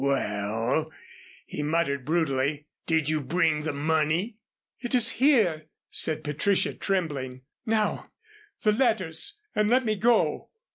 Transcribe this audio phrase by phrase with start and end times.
[0.03, 0.91] Well,"
[1.45, 4.37] he muttered brutally, "did you bring the money?"
[4.79, 7.43] "It is here," said Patricia, trembling.
[7.67, 8.09] "Now
[8.63, 10.49] the letters and let me go."